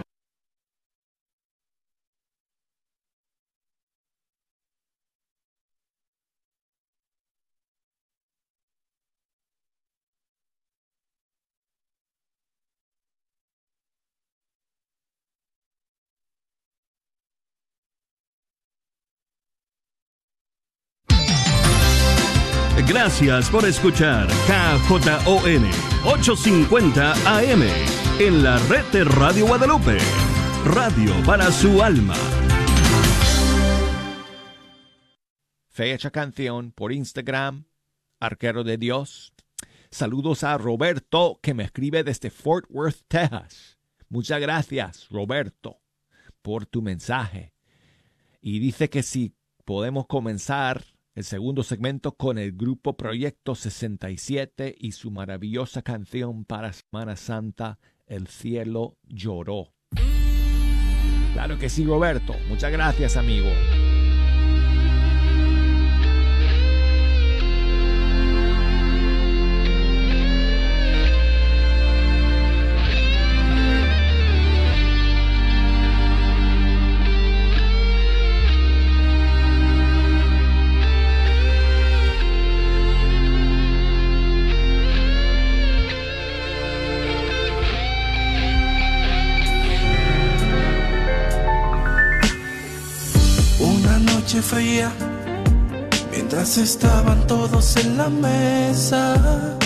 Gracias 23.04 23.50
por 23.50 23.66
escuchar 23.66 24.28
KJON 24.28 25.66
850 26.06 27.14
AM 27.40 27.64
en 28.20 28.44
la 28.44 28.60
red 28.68 28.86
de 28.92 29.04
Radio 29.04 29.48
Guadalupe. 29.48 29.98
Radio 30.66 31.12
para 31.26 31.52
su 31.52 31.82
alma. 31.82 32.14
Fecha 35.68 36.12
canción 36.12 36.74
por 36.74 36.94
Instagram, 36.94 37.66
Arquero 38.20 38.64
de 38.64 38.78
Dios. 38.78 39.34
Saludos 39.90 40.44
a 40.44 40.60
Roberto 40.60 41.40
que 41.42 41.56
me 41.56 41.64
escribe 41.64 42.04
desde 42.04 42.30
Fort 42.30 42.68
Worth, 42.70 43.02
Texas. 43.08 43.80
Muchas 44.10 44.40
gracias, 44.40 45.10
Roberto, 45.10 45.82
por 46.44 46.68
tu 46.68 46.84
mensaje. 46.84 47.56
Y 48.42 48.60
dice 48.60 48.92
que 48.92 49.02
si 49.02 49.34
podemos 49.66 50.06
comenzar 50.06 50.84
el 51.22 51.26
segundo 51.26 51.62
segmento 51.62 52.14
con 52.14 52.40
el 52.40 52.54
grupo 52.54 52.98
Proyecto 52.98 53.54
67 53.54 54.74
y 54.76 54.94
su 54.94 55.12
maravillosa 55.12 55.84
canción 55.84 56.46
para 56.46 56.74
Semana 56.74 57.16
Santa, 57.16 57.78
El 58.08 58.26
cielo 58.26 58.98
lloró. 59.04 59.72
Claro 61.34 61.60
que 61.60 61.70
sí, 61.70 61.86
Roberto. 61.86 62.34
Muchas 62.50 62.72
gracias, 62.72 63.18
amigo. 63.18 63.50
Fría, 94.40 94.92
mientras 96.12 96.58
estaban 96.58 97.28
todos 97.28 97.76
en 97.76 97.98
la 97.98 98.08
mesa, 98.08 99.58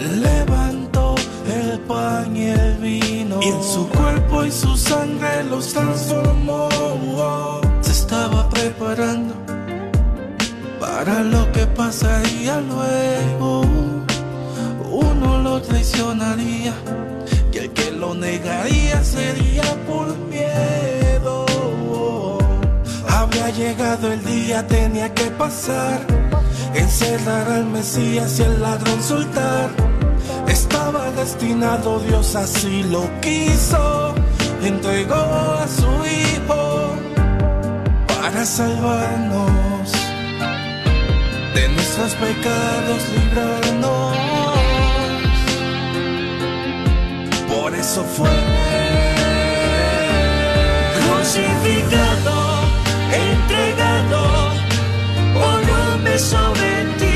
levantó 0.00 1.14
el 1.46 1.78
pan 1.80 2.36
y 2.36 2.46
el 2.46 2.78
vino, 2.78 3.38
y 3.40 3.48
en 3.48 3.62
su 3.62 3.88
cuerpo 3.88 4.44
y 4.44 4.50
su 4.50 4.76
sangre 4.76 5.44
los 5.44 5.72
transformó. 5.72 6.68
Se 7.82 7.92
estaba 7.92 8.48
preparando 8.48 9.34
para 10.80 11.04
para 11.04 11.22
lo 11.22 11.50
que 11.52 11.66
pasaría 11.66 12.60
luego. 12.60 13.62
Uno 14.90 15.38
lo 15.38 15.60
traicionaría 15.62 16.74
y 17.52 17.58
el 17.58 17.70
que 17.72 17.90
lo 17.90 18.14
negaría 18.14 19.02
sería 19.04 19.62
por 19.86 20.16
miedo. 20.28 21.01
Había 23.22 23.50
llegado 23.50 24.12
el 24.12 24.24
día, 24.24 24.66
tenía 24.66 25.14
que 25.14 25.26
pasar. 25.42 26.00
Encerrar 26.74 27.48
al 27.52 27.66
Mesías 27.66 28.40
y 28.40 28.42
el 28.42 28.60
ladrón 28.60 29.00
soltar. 29.00 29.70
Estaba 30.48 31.08
destinado, 31.12 32.00
Dios 32.00 32.34
así 32.34 32.82
lo 32.82 33.08
quiso. 33.20 34.12
Entregó 34.64 35.14
a 35.14 35.68
su 35.68 35.90
hijo 36.04 36.96
para 38.08 38.44
salvarnos 38.44 39.92
de 41.54 41.68
nuestros 41.68 42.14
pecados, 42.14 43.00
librarnos. 43.14 44.16
Por 47.48 47.72
eso 47.72 48.02
fue 48.16 48.30
crucificado, 50.98 52.31
por 56.12 56.18
un 56.20 57.11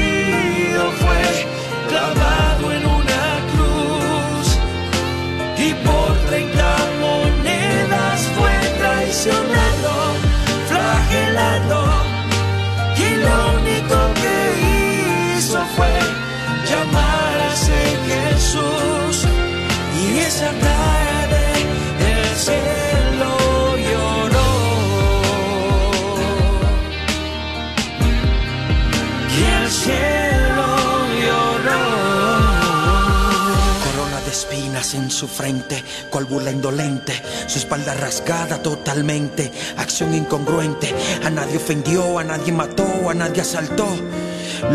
frente, 35.36 35.84
cual 36.10 36.24
burla 36.24 36.50
indolente, 36.50 37.12
su 37.46 37.58
espalda 37.58 37.92
rasgada 37.94 38.62
totalmente, 38.62 39.52
acción 39.76 40.14
incongruente, 40.14 40.94
a 41.24 41.30
nadie 41.30 41.58
ofendió, 41.58 42.18
a 42.18 42.24
nadie 42.24 42.52
mató, 42.52 43.10
a 43.10 43.14
nadie 43.14 43.42
asaltó. 43.42 43.86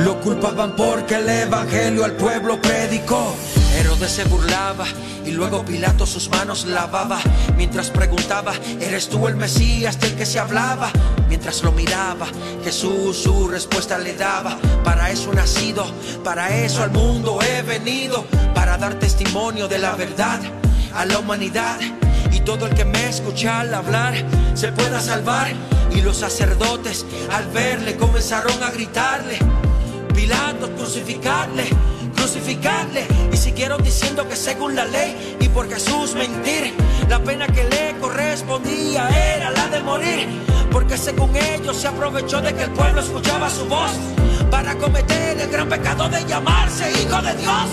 Lo 0.05 0.21
culpaban 0.21 0.75
porque 0.75 1.15
el 1.15 1.27
evangelio 1.27 2.05
al 2.05 2.13
pueblo 2.13 2.61
predicó. 2.61 3.35
Herodes 3.79 4.11
se 4.11 4.23
burlaba 4.25 4.85
y 5.25 5.31
luego 5.31 5.65
Pilato 5.65 6.05
sus 6.05 6.29
manos 6.29 6.65
lavaba 6.65 7.19
mientras 7.57 7.89
preguntaba, 7.89 8.53
¿eres 8.79 9.09
tú 9.09 9.27
el 9.27 9.35
Mesías 9.35 9.99
del 9.99 10.15
que 10.15 10.25
se 10.25 10.39
hablaba? 10.39 10.91
Mientras 11.31 11.63
lo 11.63 11.71
miraba, 11.71 12.27
Jesús 12.61 13.15
su 13.15 13.47
respuesta 13.47 13.97
le 13.97 14.15
daba, 14.15 14.57
para 14.83 15.11
eso 15.11 15.31
he 15.31 15.35
nacido, 15.35 15.85
para 16.25 16.53
eso 16.53 16.83
al 16.83 16.91
mundo 16.91 17.39
he 17.41 17.61
venido, 17.61 18.25
para 18.53 18.77
dar 18.77 18.95
testimonio 18.95 19.69
de 19.69 19.79
la 19.79 19.95
verdad 19.95 20.41
a 20.93 21.05
la 21.05 21.19
humanidad 21.19 21.79
y 22.33 22.41
todo 22.41 22.67
el 22.67 22.75
que 22.75 22.83
me 22.83 23.07
escucha 23.07 23.61
al 23.61 23.73
hablar 23.73 24.13
se 24.55 24.73
pueda 24.73 24.99
salvar. 24.99 25.53
Y 25.95 26.01
los 26.01 26.17
sacerdotes 26.17 27.05
al 27.31 27.47
verle 27.47 27.95
comenzaron 27.95 28.61
a 28.61 28.69
gritarle, 28.69 29.39
Pilato 30.13 30.69
crucificarle, 30.75 31.63
crucificarle. 32.13 33.07
Y 33.31 33.37
siguieron 33.37 33.81
diciendo 33.81 34.27
que 34.27 34.35
según 34.35 34.75
la 34.75 34.83
ley 34.83 35.37
y 35.39 35.47
por 35.47 35.69
Jesús 35.69 36.13
mentir, 36.13 36.73
la 37.07 37.23
pena 37.23 37.47
que 37.47 37.63
le 37.63 37.95
correspondía 38.01 39.07
era 39.33 39.49
la 39.51 39.67
de 39.67 39.79
morir. 39.79 40.27
Porque 40.71 40.97
según 40.97 41.35
ellos 41.35 41.77
se 41.77 41.87
aprovechó 41.87 42.41
de 42.41 42.53
que 42.53 42.63
el 42.63 42.71
pueblo 42.71 43.01
escuchaba 43.01 43.49
su 43.49 43.65
voz 43.65 43.91
para 44.49 44.75
cometer 44.75 45.39
el 45.39 45.49
gran 45.49 45.67
pecado 45.69 46.07
de 46.09 46.23
llamarse 46.25 46.91
hijo 46.91 47.21
de 47.21 47.35
Dios. 47.35 47.69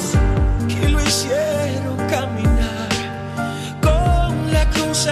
y 0.68 0.88
lo 0.88 1.01
hicieron 1.03 1.96
caminar 2.09 2.88
con 3.80 4.53
la 4.53 4.68
cruz 4.70 5.07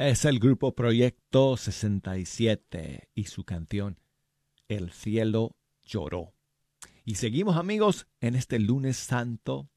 Es 0.00 0.24
el 0.24 0.38
grupo 0.38 0.74
Proyecto 0.74 1.58
67 1.58 3.10
y 3.14 3.24
su 3.24 3.44
canción 3.44 3.98
El 4.66 4.92
cielo 4.92 5.58
lloró. 5.82 6.32
Y 7.04 7.16
seguimos 7.16 7.58
amigos 7.58 8.06
en 8.22 8.34
este 8.34 8.58
lunes 8.58 8.96
santo. 8.96 9.68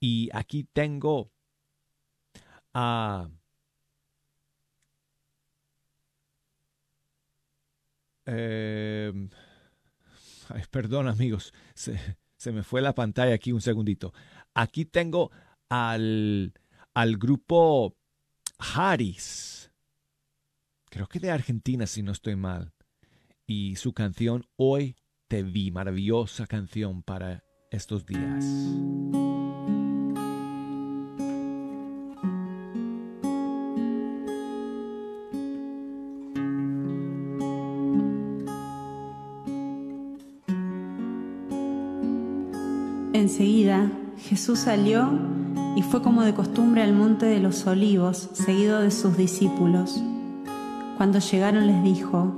Y 0.00 0.28
aquí 0.32 0.64
tengo 0.64 1.30
a... 2.74 3.30
Eh, 8.26 9.12
ay, 10.48 10.62
perdón 10.68 11.06
amigos, 11.06 11.54
se, 11.74 11.96
se 12.36 12.50
me 12.50 12.64
fue 12.64 12.82
la 12.82 12.96
pantalla 12.96 13.34
aquí 13.34 13.52
un 13.52 13.60
segundito. 13.60 14.12
Aquí 14.52 14.84
tengo 14.84 15.30
al, 15.68 16.54
al 16.92 17.18
grupo 17.18 17.94
Haris, 18.60 19.72
creo 20.90 21.06
que 21.08 21.18
de 21.18 21.30
Argentina 21.30 21.86
si 21.86 22.02
no 22.02 22.12
estoy 22.12 22.36
mal, 22.36 22.72
y 23.46 23.76
su 23.76 23.92
canción 23.92 24.46
Hoy 24.56 24.96
te 25.28 25.42
vi, 25.42 25.70
maravillosa 25.70 26.46
canción 26.46 27.02
para 27.02 27.42
estos 27.70 28.04
días. 28.04 28.44
Enseguida 43.12 43.90
Jesús 44.18 44.60
salió 44.60 45.39
y 45.76 45.82
fue 45.82 46.02
como 46.02 46.22
de 46.22 46.34
costumbre 46.34 46.82
al 46.82 46.92
monte 46.92 47.26
de 47.26 47.40
los 47.40 47.66
olivos, 47.66 48.30
seguido 48.32 48.80
de 48.80 48.90
sus 48.90 49.16
discípulos. 49.16 50.02
Cuando 50.96 51.18
llegaron 51.18 51.66
les 51.66 51.82
dijo, 51.82 52.32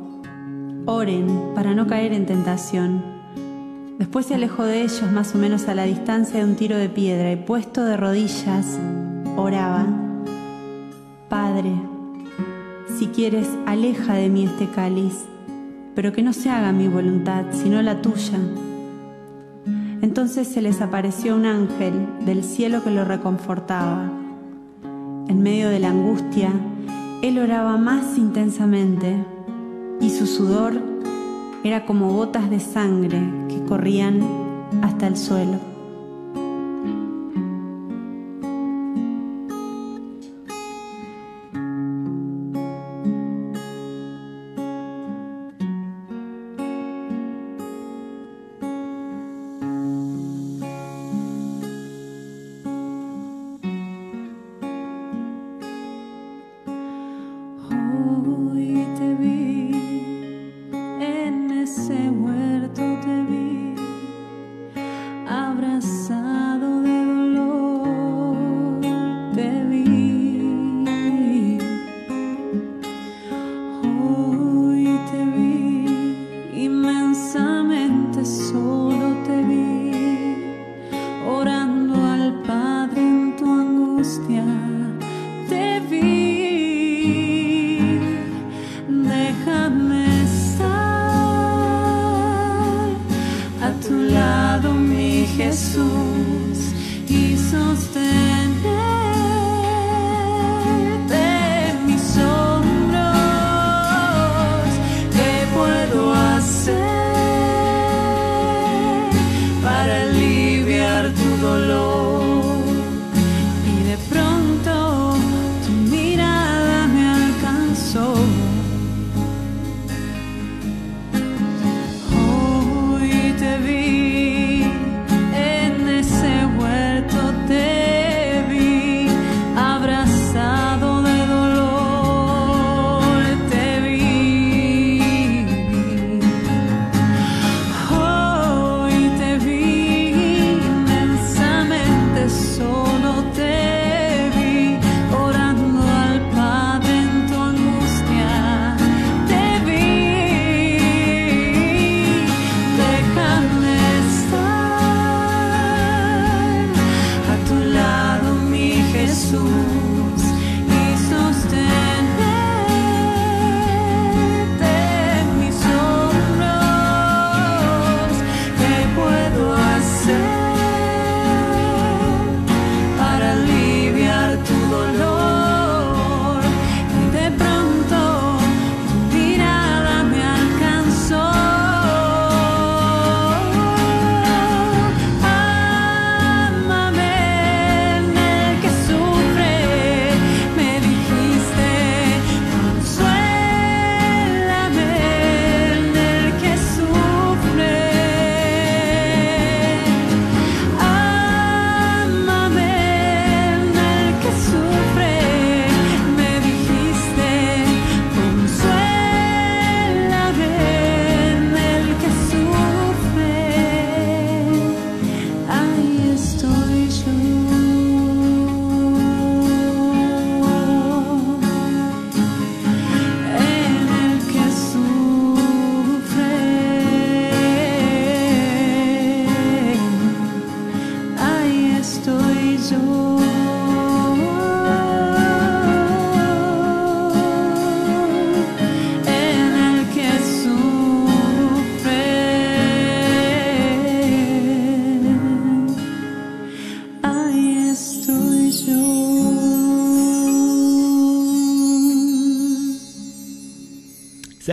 Oren 0.86 1.52
para 1.54 1.74
no 1.74 1.86
caer 1.86 2.12
en 2.12 2.26
tentación. 2.26 3.02
Después 3.98 4.26
se 4.26 4.34
alejó 4.34 4.64
de 4.64 4.82
ellos 4.82 5.10
más 5.12 5.34
o 5.34 5.38
menos 5.38 5.68
a 5.68 5.74
la 5.74 5.84
distancia 5.84 6.40
de 6.40 6.44
un 6.44 6.56
tiro 6.56 6.76
de 6.76 6.88
piedra 6.88 7.30
y 7.30 7.36
puesto 7.36 7.84
de 7.84 7.96
rodillas, 7.96 8.78
oraba, 9.36 9.86
Padre, 11.28 11.72
si 12.98 13.06
quieres, 13.06 13.48
aleja 13.64 14.14
de 14.14 14.28
mí 14.28 14.44
este 14.44 14.68
cáliz, 14.68 15.24
pero 15.94 16.12
que 16.12 16.22
no 16.22 16.32
se 16.32 16.50
haga 16.50 16.72
mi 16.72 16.88
voluntad, 16.88 17.44
sino 17.52 17.80
la 17.80 18.02
tuya. 18.02 18.38
Entonces 20.02 20.48
se 20.48 20.60
les 20.60 20.80
apareció 20.80 21.36
un 21.36 21.46
ángel 21.46 22.06
del 22.26 22.42
cielo 22.42 22.82
que 22.82 22.90
lo 22.90 23.04
reconfortaba. 23.04 24.10
En 25.28 25.42
medio 25.42 25.68
de 25.68 25.78
la 25.78 25.90
angustia, 25.90 26.50
él 27.22 27.38
oraba 27.38 27.76
más 27.76 28.18
intensamente 28.18 29.24
y 30.00 30.10
su 30.10 30.26
sudor 30.26 30.74
era 31.62 31.86
como 31.86 32.12
gotas 32.12 32.50
de 32.50 32.58
sangre 32.58 33.20
que 33.48 33.62
corrían 33.64 34.20
hasta 34.82 35.06
el 35.06 35.16
suelo. 35.16 35.71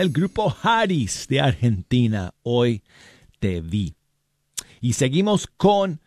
El 0.00 0.10
grupo 0.10 0.54
Haris 0.62 1.26
de 1.28 1.40
Argentina. 1.40 2.32
Hoy 2.42 2.82
te 3.38 3.60
vi. 3.60 3.94
Y 4.80 4.94
seguimos 4.94 5.46
con 5.46 6.00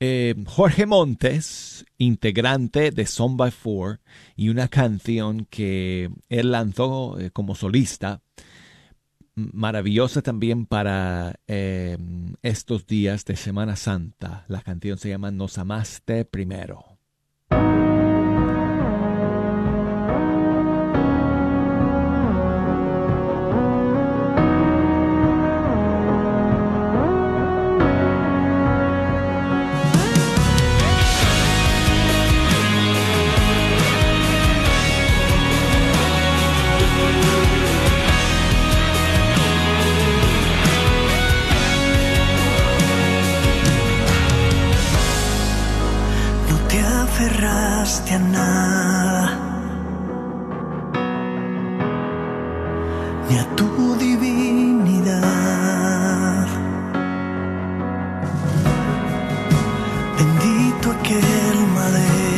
eh, 0.00 0.34
Jorge 0.46 0.86
Montes, 0.86 1.84
integrante 1.98 2.90
de 2.90 3.04
Son 3.04 3.36
by 3.36 3.50
Four, 3.50 4.00
y 4.34 4.48
una 4.48 4.68
canción 4.68 5.46
que 5.50 6.10
él 6.30 6.52
lanzó 6.52 7.20
eh, 7.20 7.30
como 7.30 7.54
solista, 7.54 8.22
maravillosa 9.34 10.22
también 10.22 10.64
para 10.64 11.34
eh, 11.46 11.98
estos 12.40 12.86
días 12.86 13.26
de 13.26 13.36
Semana 13.36 13.76
Santa. 13.76 14.46
La 14.48 14.62
canción 14.62 14.96
se 14.96 15.10
llama 15.10 15.30
Nos 15.30 15.58
amaste 15.58 16.24
primero. 16.24 16.96
ni 53.28 53.36
a 53.38 53.44
tu 53.56 53.94
divinidad. 53.98 55.26
Bendito 60.16 60.86
aquel 60.92 61.58
madero. 61.74 62.33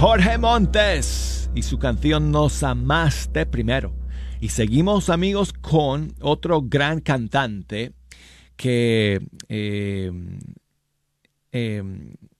Jorge 0.00 0.38
Montes 0.38 1.50
y 1.56 1.62
su 1.62 1.80
canción 1.80 2.30
Nos 2.30 2.62
amaste 2.62 3.46
primero. 3.46 3.92
Y 4.40 4.50
seguimos 4.50 5.10
amigos 5.10 5.52
con 5.52 6.14
otro 6.20 6.62
gran 6.62 7.00
cantante 7.00 7.94
que 8.54 9.20
eh, 9.48 10.12
eh, 11.50 11.82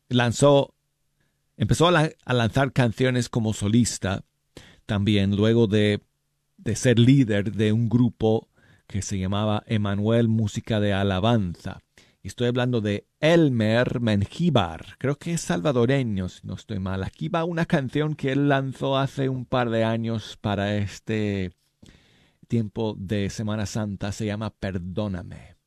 lanzó, 0.09 0.73
empezó 1.57 1.89
a, 1.89 2.11
lanzar 2.27 2.73
canciones 2.73 3.29
como 3.29 3.53
solista 3.53 4.23
también 4.87 5.35
luego 5.35 5.67
de, 5.67 6.01
de 6.59 6.77
ser 6.77 7.01
líder 7.01 7.51
de 7.51 7.73
un 7.73 7.89
grupo 7.89 8.47
que 8.87 9.03
se 9.03 9.19
llamaba 9.19 9.65
Emanuel 9.67 10.29
Música 10.29 10.79
de 10.79 10.93
Alabanza. 10.93 11.81
Y 12.23 12.29
estoy 12.29 12.49
hablando 12.49 12.81
de 12.81 13.07
Elmer 13.21 14.01
Mengíbar, 14.01 14.97
creo 14.99 15.17
que 15.17 15.35
es 15.35 15.41
salvadoreño, 15.41 16.29
si 16.29 16.47
no 16.47 16.55
estoy 16.55 16.81
mal. 16.81 17.05
Aquí 17.05 17.29
va 17.29 17.45
una 17.45 17.65
canción 17.65 18.15
que 18.15 18.33
él 18.33 18.49
lanzó 18.49 18.97
hace 18.97 19.29
un 19.29 19.45
par 19.45 19.71
de 19.71 19.85
años 19.85 20.37
para 20.41 20.77
este 20.77 21.53
tiempo 22.49 22.97
de 22.99 23.31
Semana 23.31 23.67
Santa, 23.67 24.11
se 24.11 24.27
llama 24.27 24.51
Perdóname. 24.51 25.58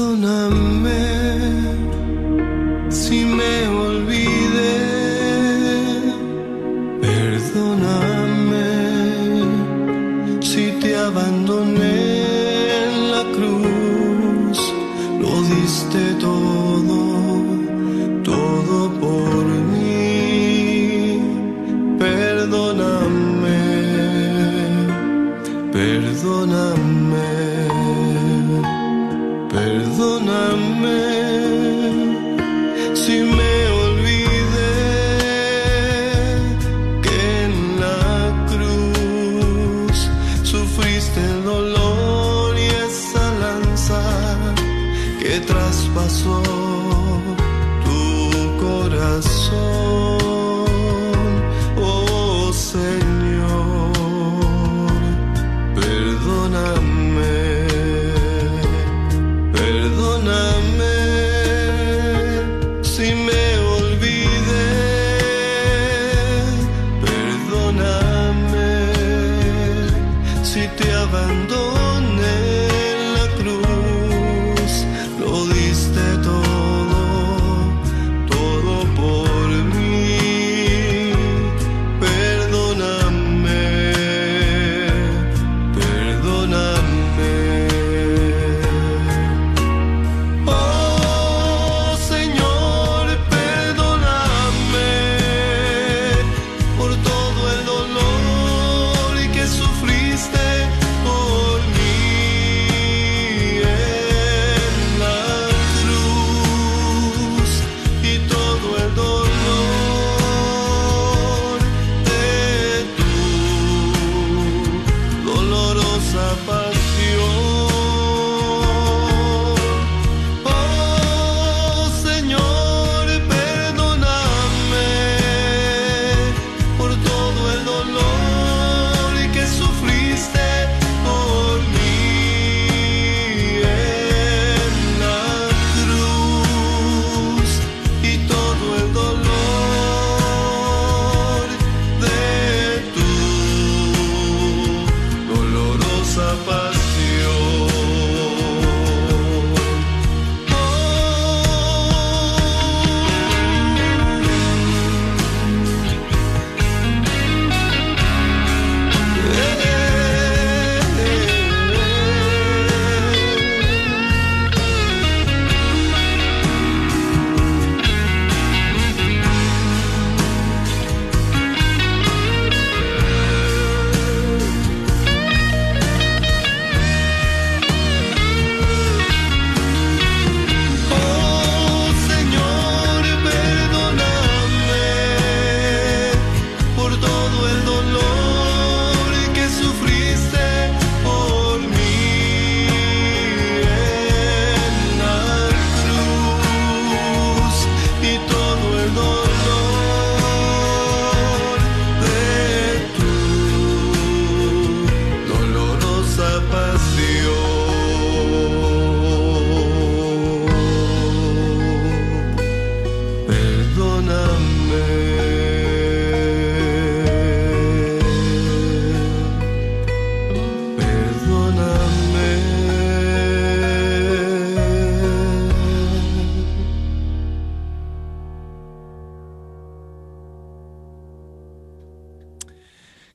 Perdóname 0.00 0.96
si 2.88 3.22
me 3.26 3.69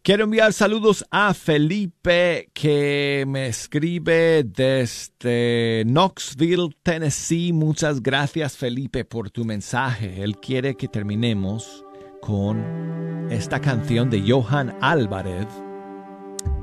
Quiero 0.05 0.25
enviar 0.25 0.53
saludos 0.53 1.03
a 1.09 1.33
Felipe 1.33 2.51
que 2.53 3.25
me 3.27 3.47
escribe 3.47 4.43
desde 4.43 5.83
Knoxville, 5.83 6.77
Tennessee. 6.83 7.51
Muchas 7.51 8.03
gracias 8.03 8.55
Felipe 8.55 9.03
por 9.03 9.31
tu 9.31 9.45
mensaje. 9.45 10.21
Él 10.21 10.37
quiere 10.37 10.77
que 10.77 10.87
terminemos 10.87 11.83
con 12.21 13.27
esta 13.31 13.59
canción 13.59 14.11
de 14.11 14.21
Johan 14.31 14.77
Álvarez 14.79 15.47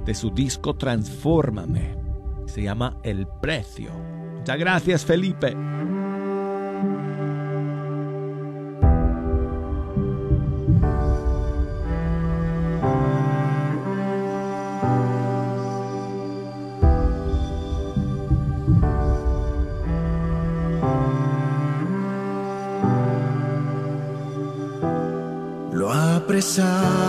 de 0.05 0.14
su 0.14 0.30
disco 0.30 0.76
Transfórmame. 0.76 1.97
Se 2.47 2.62
llama 2.62 2.97
El 3.03 3.26
Precio. 3.40 3.90
Muchas 4.38 4.57
gracias 4.57 5.05
Felipe. 5.05 5.57
besar 26.43 27.02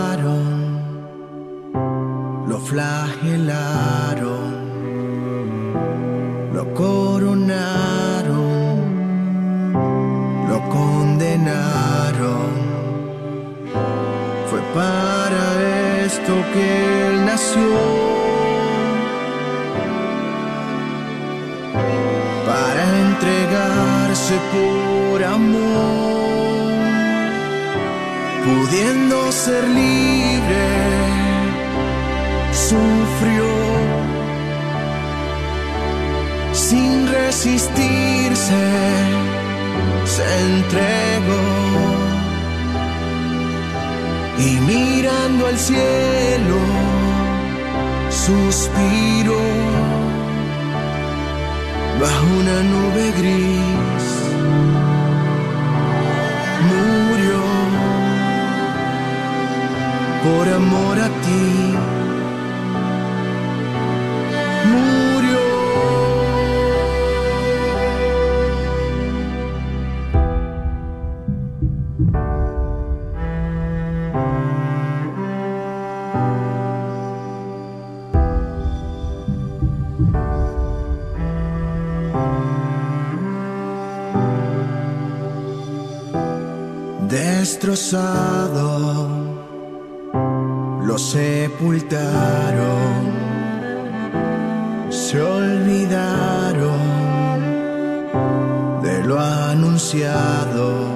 anunciado. 99.50 100.86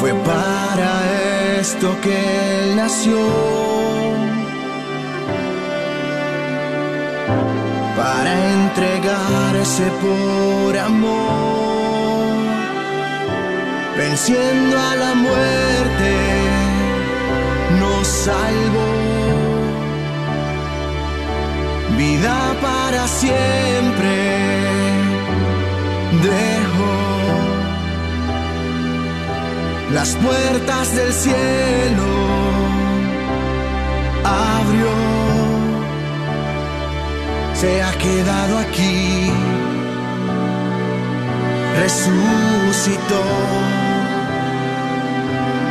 Fue 0.00 0.12
para 0.14 0.90
esto 1.60 1.96
que 2.02 2.14
él 2.60 2.76
nació, 2.76 3.18
para 7.96 8.30
entregarse 8.52 9.84
por 10.02 10.78
amor 10.78 11.58
venciendo 13.98 14.78
a 14.78 14.94
la 14.96 15.14
muerte, 15.14 16.12
nos 17.80 18.06
salvó. 18.06 18.90
Vida 21.96 22.56
para 22.62 23.08
siempre 23.08 24.67
dejó. 26.22 26.94
Las 29.92 30.14
puertas 30.16 30.94
del 30.94 31.12
cielo 31.12 32.06
abrió. 34.24 34.88
Se 37.54 37.82
ha 37.82 37.92
quedado 37.98 38.58
aquí. 38.58 39.32
Resucitó 41.80 43.22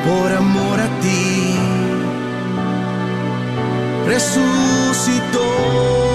por 0.07 0.31
amor 0.31 0.79
a 0.79 0.87
ti, 1.01 1.55
resucitó. 4.05 6.06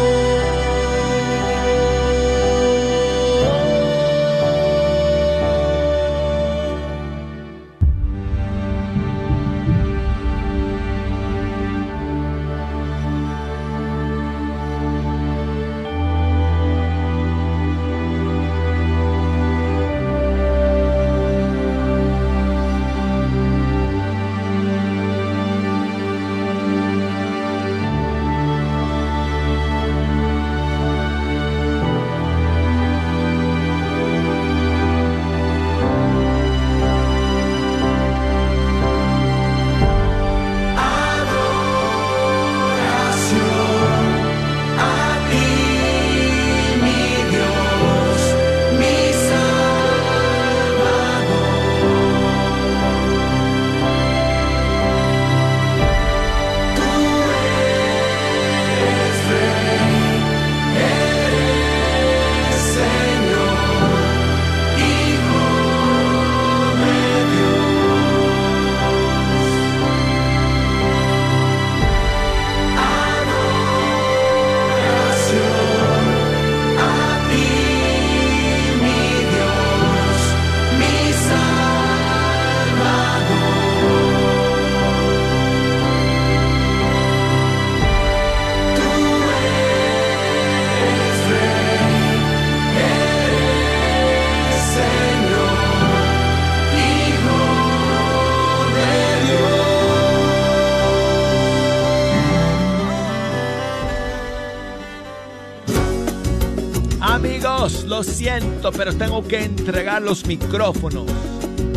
Pero 108.77 108.95
tengo 108.95 109.27
que 109.27 109.45
entregar 109.45 110.03
los 110.03 110.27
micrófonos. 110.27 111.07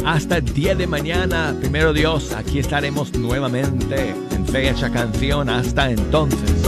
Hasta 0.06 0.38
el 0.38 0.54
día 0.54 0.76
de 0.76 0.88
mañana, 0.88 1.56
primero 1.60 1.94
Dios, 1.94 2.32
aquí 2.34 2.60
estaremos 2.60 3.14
nuevamente 3.14 4.14
en 4.32 4.46
fecha 4.46 4.92
canción. 4.92 5.50
Hasta 5.50 5.90
entonces. 5.90 6.65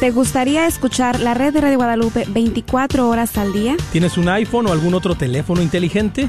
¿Te 0.00 0.10
gustaría 0.10 0.66
escuchar 0.66 1.20
la 1.20 1.34
red 1.34 1.54
de 1.54 1.60
Radio 1.60 1.76
Guadalupe 1.76 2.26
24 2.28 3.08
horas 3.08 3.38
al 3.38 3.52
día? 3.52 3.76
¿Tienes 3.92 4.18
un 4.18 4.28
iPhone 4.28 4.66
o 4.66 4.72
algún 4.72 4.94
otro 4.94 5.14
teléfono 5.14 5.62
inteligente? 5.62 6.28